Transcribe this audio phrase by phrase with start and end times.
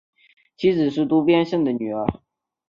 [0.57, 2.07] 妻子是渡边胜的女儿。